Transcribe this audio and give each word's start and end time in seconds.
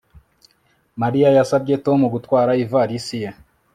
Mariya 1.01 1.29
yasabye 1.37 1.73
Tom 1.85 1.99
gutwara 2.13 2.51
ivalisi 2.63 3.15
ye 3.23 3.29